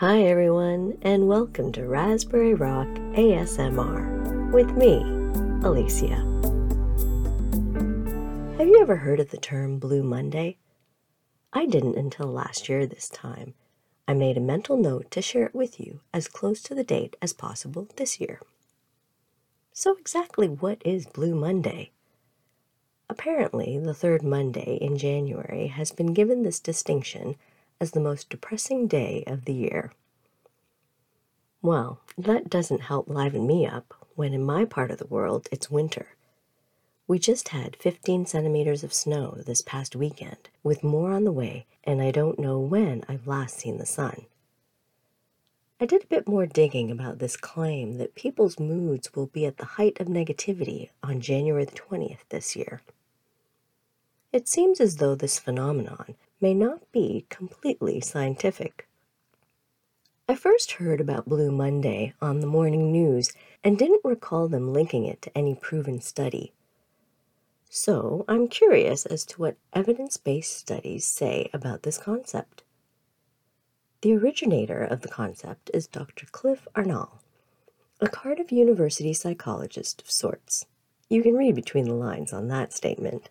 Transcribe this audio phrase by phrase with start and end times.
[0.00, 4.96] Hi, everyone, and welcome to Raspberry Rock ASMR with me,
[5.62, 6.16] Alicia.
[8.56, 10.56] Have you ever heard of the term Blue Monday?
[11.52, 13.52] I didn't until last year this time.
[14.08, 17.14] I made a mental note to share it with you as close to the date
[17.20, 18.40] as possible this year.
[19.74, 21.90] So, exactly what is Blue Monday?
[23.10, 27.36] Apparently, the third Monday in January has been given this distinction
[27.80, 29.92] as the most depressing day of the year.
[31.62, 35.70] Well, that doesn't help liven me up when in my part of the world it's
[35.70, 36.08] winter.
[37.06, 41.66] We just had 15 centimeters of snow this past weekend, with more on the way,
[41.82, 44.26] and I don't know when I've last seen the sun.
[45.80, 49.56] I did a bit more digging about this claim that people's moods will be at
[49.56, 52.82] the height of negativity on January the 20th this year.
[54.32, 58.88] It seems as though this phenomenon may not be completely scientific.
[60.28, 63.32] I first heard about Blue Monday on the morning news
[63.64, 66.52] and didn't recall them linking it to any proven study.
[67.68, 72.62] So I'm curious as to what evidence based studies say about this concept.
[74.02, 76.26] The originator of the concept is Dr.
[76.32, 77.18] Cliff Arnall,
[78.00, 80.64] a Cardiff University psychologist of sorts.
[81.10, 83.28] You can read between the lines on that statement.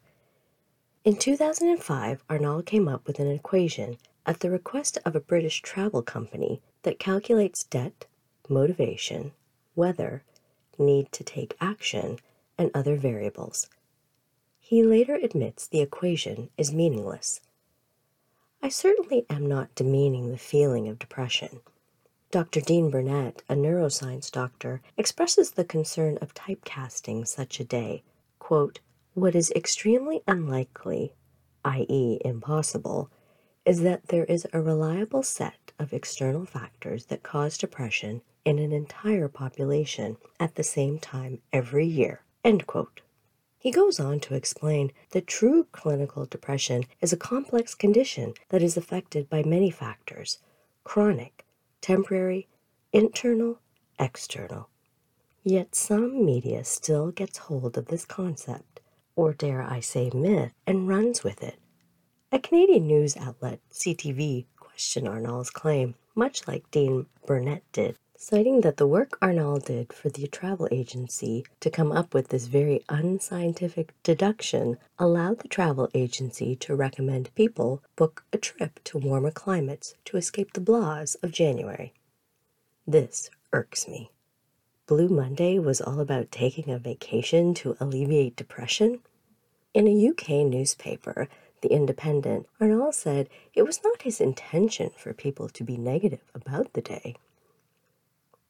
[1.09, 6.03] In 2005, Arnall came up with an equation at the request of a British travel
[6.03, 8.05] company that calculates debt,
[8.47, 9.31] motivation,
[9.75, 10.21] weather,
[10.77, 12.19] need to take action,
[12.59, 13.71] and other variables.
[14.59, 17.41] He later admits the equation is meaningless.
[18.61, 21.61] I certainly am not demeaning the feeling of depression.
[22.29, 22.61] Dr.
[22.61, 28.03] Dean Burnett, a neuroscience doctor, expresses the concern of typecasting such a day.
[28.37, 28.79] Quote,
[29.19, 31.13] what is extremely unlikely,
[31.65, 33.09] i.e., impossible,
[33.65, 38.71] is that there is a reliable set of external factors that cause depression in an
[38.71, 42.21] entire population at the same time every year.
[43.59, 48.77] He goes on to explain that true clinical depression is a complex condition that is
[48.77, 50.39] affected by many factors
[50.85, 51.45] chronic,
[51.81, 52.47] temporary,
[52.93, 53.59] internal,
[53.99, 54.69] external.
[55.43, 58.79] Yet some media still gets hold of this concept
[59.19, 61.59] or dare I say myth, and runs with it.
[62.31, 68.77] A Canadian news outlet, CTV, questioned Arnall's claim, much like Dean Burnett did, citing that
[68.77, 73.93] the work Arnall did for the travel agency to come up with this very unscientific
[74.03, 80.15] deduction allowed the travel agency to recommend people book a trip to warmer climates to
[80.15, 81.93] escape the blahs of January.
[82.87, 84.11] This irks me.
[84.87, 89.01] Blue Monday was all about taking a vacation to alleviate depression?
[89.73, 91.29] In a UK newspaper,
[91.61, 96.73] The Independent, Arnall said it was not his intention for people to be negative about
[96.73, 97.15] the day.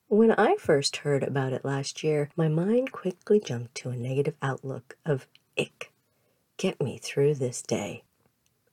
[0.07, 4.35] When I first heard about it last year, my mind quickly jumped to a negative
[4.41, 5.91] outlook of ick.
[6.57, 8.03] Get me through this day.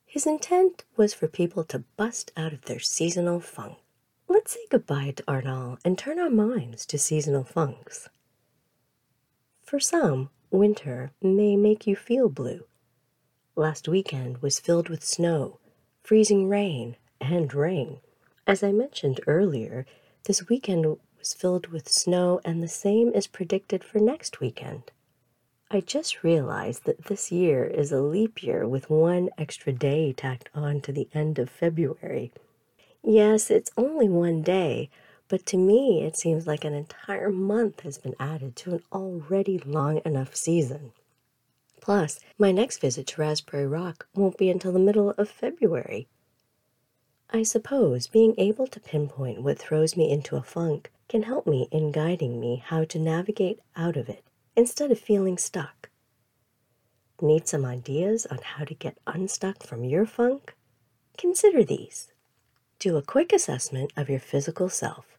[0.05, 3.77] His intent was for people to bust out of their seasonal funk.
[4.29, 8.09] Let's say goodbye to Arnall and turn our minds to seasonal funks.
[9.61, 12.65] For some, winter may make you feel blue.
[13.55, 15.59] Last weekend was filled with snow,
[16.03, 17.99] freezing rain, and rain.
[18.45, 19.85] As I mentioned earlier,
[20.25, 24.91] this weekend was filled with snow, and the same is predicted for next weekend.
[25.69, 30.49] I just realized that this year is a leap year with one extra day tacked
[30.53, 32.31] on to the end of February.
[33.03, 34.89] Yes, it's only one day,
[35.29, 39.57] but to me, it seems like an entire month has been added to an already
[39.59, 40.93] long enough season.
[41.81, 46.07] Plus, my next visit to Raspberry Rock won't be until the middle of February.
[47.29, 51.67] I suppose being able to pinpoint what throws me into a funk can help me
[51.71, 54.23] in guiding me how to navigate out of it
[54.55, 55.89] instead of feeling stuck.
[57.21, 60.55] Need some ideas on how to get unstuck from your funk?
[61.17, 62.11] Consider these.
[62.79, 65.16] Do a quick assessment of your physical self.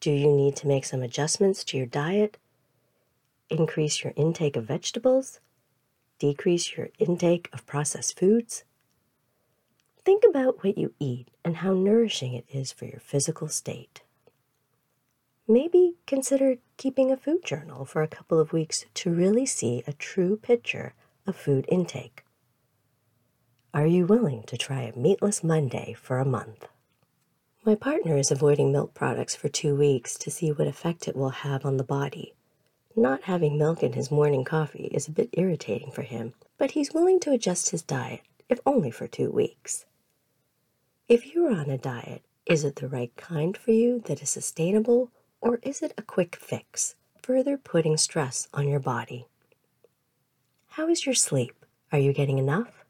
[0.00, 2.38] Do you need to make some adjustments to your diet?
[3.50, 5.40] Increase your intake of vegetables?
[6.18, 8.64] Decrease your intake of processed foods?
[10.02, 14.00] Think about what you eat and how nourishing it is for your physical state.
[15.46, 19.92] Maybe consider keeping a food journal for a couple of weeks to really see a
[19.92, 20.94] true picture
[21.26, 22.24] of food intake.
[23.74, 26.68] Are you willing to try a meatless Monday for a month?
[27.62, 31.28] My partner is avoiding milk products for two weeks to see what effect it will
[31.28, 32.32] have on the body.
[32.96, 36.94] Not having milk in his morning coffee is a bit irritating for him, but he's
[36.94, 39.84] willing to adjust his diet, if only for two weeks.
[41.06, 45.12] If you're on a diet, Is it the right kind for you that is sustainable,
[45.40, 49.26] or is it a quick fix, further putting stress on your body?
[50.70, 51.64] How is your sleep?
[51.92, 52.84] Are you getting enough?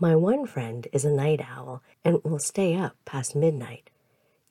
[0.00, 3.90] My one friend is a night owl and will stay up past midnight,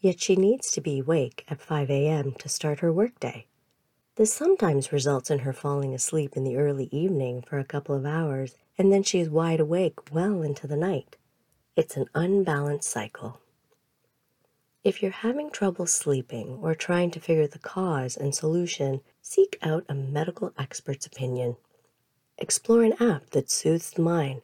[0.04, 2.34] yet she needs to be awake at 5 a.m.
[2.34, 3.48] to start her workday.
[4.16, 8.06] This sometimes results in her falling asleep in the early evening for a couple of
[8.06, 11.16] hours, and then she is wide awake well into the night.
[11.78, 13.40] It's an unbalanced cycle.
[14.84, 19.86] If you're having trouble sleeping or trying to figure the cause and solution, seek out
[19.88, 21.56] a medical expert's opinion.
[22.38, 24.42] Explore an app that soothes the mind.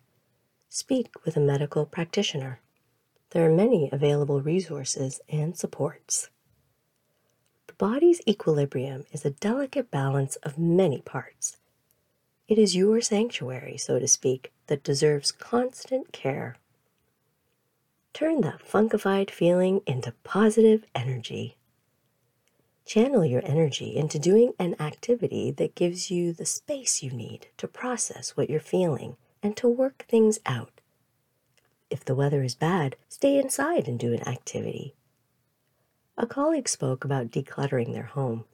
[0.70, 2.62] Speak with a medical practitioner.
[3.32, 6.30] There are many available resources and supports
[7.68, 11.58] The body's equilibrium is a delicate balance of many parts.
[12.48, 16.56] It is your sanctuary, so to speak, that deserves constant care.
[18.14, 21.58] Turn that funkified feeling into positive energy.
[22.86, 27.68] Channel your energy into doing an activity that gives you the space you need to
[27.68, 30.79] process what you're feeling and to work things out.
[31.90, 34.94] If the weather is bad, stay inside and do an activity.
[36.18, 38.46] A colleague spoke about decluttering their home.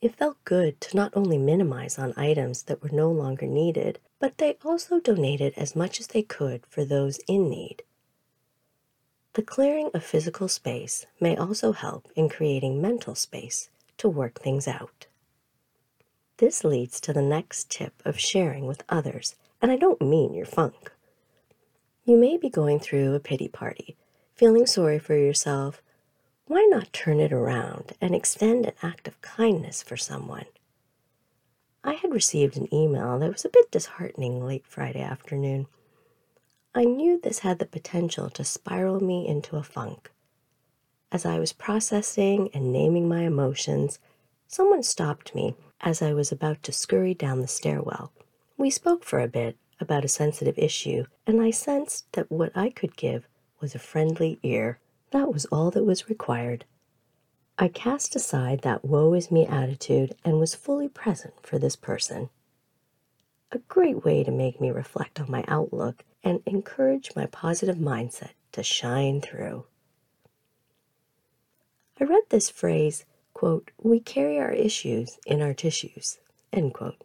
[0.00, 4.38] It felt good to not only minimize on items that were no longer needed, but
[4.38, 7.82] they also donated as much as they could for those in need.
[9.34, 14.66] The clearing of physical space may also help in creating mental space to work things
[14.66, 15.06] out.
[16.38, 20.46] This leads to the next tip of sharing with others, and I don't mean your
[20.46, 20.90] funk.
[22.10, 23.96] You may be going through a pity party,
[24.34, 25.80] feeling sorry for yourself,
[26.46, 30.46] why not turn it around and extend an act of kindness for someone?
[31.84, 35.68] I had received an email that was a bit disheartening late Friday afternoon.
[36.74, 40.10] I knew this had the potential to spiral me into a funk.
[41.12, 44.00] As I was processing and naming my emotions,
[44.48, 48.10] someone stopped me as I was about to scurry down the stairwell.
[48.56, 52.70] We spoke for a bit about a sensitive issue, and I sensed that what I
[52.70, 53.26] could give
[53.60, 54.78] was a friendly ear.
[55.10, 56.64] That was all that was required.
[57.58, 62.30] I cast aside that woe is me attitude and was fully present for this person.
[63.52, 68.30] A great way to make me reflect on my outlook and encourage my positive mindset
[68.52, 69.66] to shine through.
[72.00, 73.04] I read this phrase,
[73.34, 76.18] quote, we carry our issues in our tissues,
[76.52, 77.02] end quote.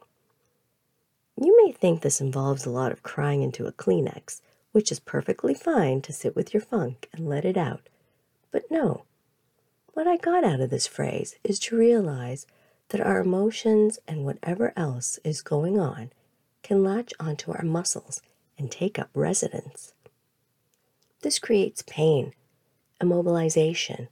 [1.39, 4.41] You may think this involves a lot of crying into a Kleenex,
[4.71, 7.89] which is perfectly fine to sit with your funk and let it out
[8.55, 9.03] but no.
[9.95, 12.47] What I got out of this phrase is to realize
[12.87, 16.13] that our emotions and whatever else is going on
[16.63, 18.21] can latch onto our muscles
[18.57, 19.93] and take up residence.
[21.21, 22.31] This creates pain,
[23.01, 24.07] immobilization,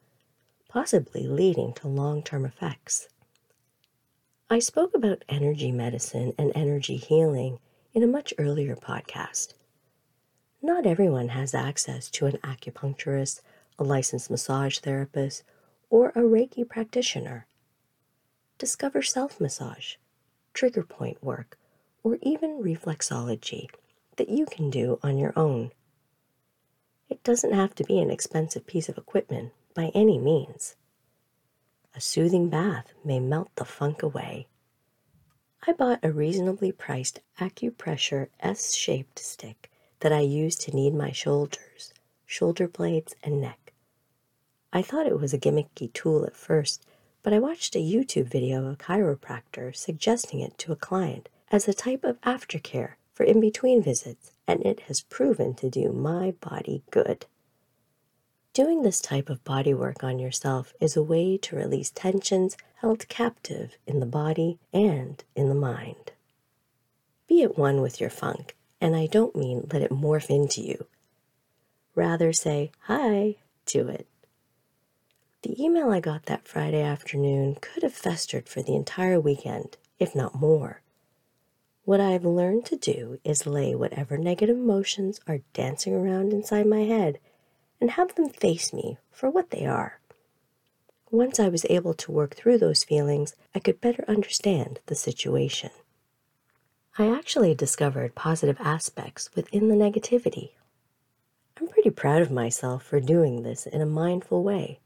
[0.68, 3.08] possibly leading to long term effects.
[4.50, 7.60] I spoke about energy medicine and energy healing
[7.94, 9.54] in a much earlier podcast.
[10.62, 13.42] Not everyone has access to an acupuncturist
[13.80, 15.44] a licensed massage therapist,
[15.90, 17.46] or a Reiki practitioner.
[18.58, 19.96] Discover self massage,
[20.54, 21.58] trigger point work,
[22.04, 23.70] or even reflexology
[24.18, 25.72] that you can do on your own.
[27.10, 30.76] It doesn't have to be an expensive piece of equipment by any means.
[31.96, 34.48] A soothing bath may melt the funk away.
[35.68, 39.70] I bought a reasonably priced acupressure S shaped stick
[40.00, 41.94] that I use to knead my shoulders,
[42.26, 43.74] shoulder blades, and neck.
[44.74, 46.84] I thought it was a gimmicky tool at first,
[47.22, 51.68] but I watched a YouTube video of a chiropractor suggesting it to a client as
[51.68, 56.32] a type of aftercare for in between visits, and it has proven to do my
[56.32, 57.28] body good.
[58.54, 63.08] Doing this type of body work on yourself is a way to release tensions held
[63.08, 66.12] captive in the body and in the mind.
[67.26, 70.86] Be at one with your funk, and I don't mean let it morph into you.
[71.96, 74.06] Rather say hi to it.
[75.42, 80.14] The email I got that Friday afternoon could have festered for the entire weekend, if
[80.14, 80.84] not more.
[81.86, 86.82] What I've learned to do is lay whatever negative emotions are dancing around inside my
[86.82, 87.18] head
[87.80, 90.00] and have them face me for what they are.
[91.12, 95.70] Once I was able to work through those feelings, I could better understand the situation.
[96.98, 100.52] I actually discovered positive aspects within the negativity.
[101.60, 104.80] I'm pretty proud of myself for doing this in a mindful way.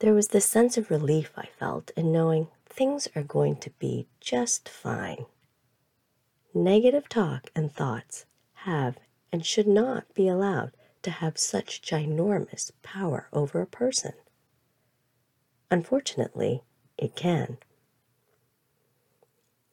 [0.00, 4.06] There was this sense of relief I felt in knowing things are going to be
[4.20, 5.26] just fine.
[6.54, 8.24] Negative talk and thoughts
[8.64, 8.98] have
[9.32, 14.12] and should not be allowed to have such ginormous power over a person?
[15.70, 16.62] Unfortunately,
[16.96, 17.58] it can.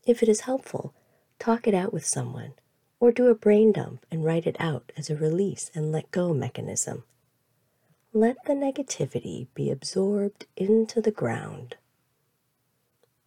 [0.05, 0.93] If it is helpful,
[1.39, 2.53] talk it out with someone
[2.99, 6.33] or do a brain dump and write it out as a release and let go
[6.33, 7.03] mechanism.
[8.13, 11.75] Let the negativity be absorbed into the ground.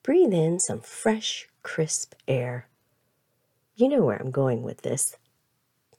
[0.02, 2.68] Breathe in some fresh, crisp air.
[3.76, 5.16] You know where I'm going with this.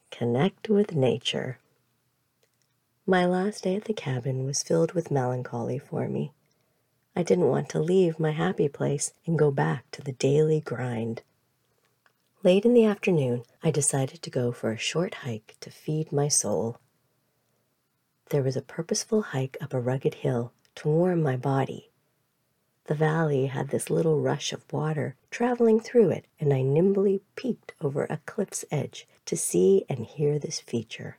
[0.10, 1.60] Connect with nature.
[3.10, 6.32] My last day at the cabin was filled with melancholy for me.
[7.16, 11.24] I didn't want to leave my happy place and go back to the daily grind.
[12.44, 16.28] Late in the afternoon, I decided to go for a short hike to feed my
[16.28, 16.78] soul.
[18.30, 21.90] There was a purposeful hike up a rugged hill to warm my body.
[22.86, 27.74] The valley had this little rush of water traveling through it, and I nimbly peeked
[27.82, 31.18] over a cliff's edge to see and hear this feature.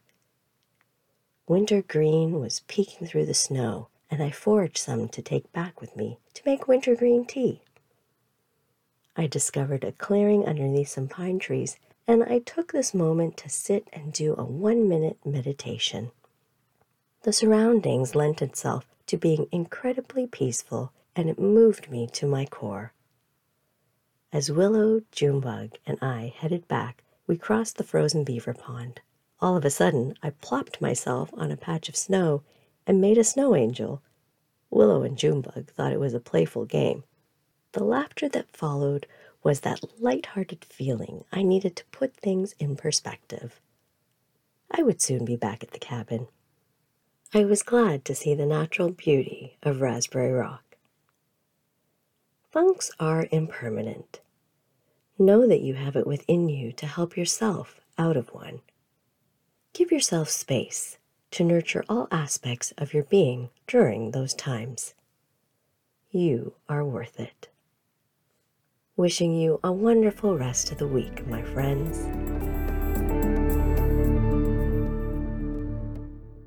[1.50, 5.96] Winter green was peeking through the snow, and I foraged some to take back with
[5.96, 7.60] me to make wintergreen tea.
[9.16, 11.76] I discovered a clearing underneath some pine trees,
[12.06, 16.12] and I took this moment to sit and do a one minute meditation.
[17.22, 22.92] The surroundings lent itself to being incredibly peaceful, and it moved me to my core.
[24.32, 29.00] As Willow, Junebug, and I headed back, we crossed the frozen beaver pond.
[29.42, 32.42] All of a sudden, I plopped myself on a patch of snow
[32.86, 34.02] and made a snow angel.
[34.70, 37.04] Willow and Junebug thought it was a playful game,
[37.72, 39.06] the laughter that followed
[39.44, 43.60] was that light-hearted feeling I needed to put things in perspective.
[44.70, 46.26] I would soon be back at the cabin.
[47.32, 50.76] I was glad to see the natural beauty of Raspberry Rock.
[52.50, 54.20] Funks are impermanent.
[55.16, 58.62] Know that you have it within you to help yourself out of one.
[59.72, 60.98] Give yourself space
[61.30, 64.94] to nurture all aspects of your being during those times.
[66.10, 67.48] You are worth it.
[68.96, 72.39] Wishing you a wonderful rest of the week, my friends.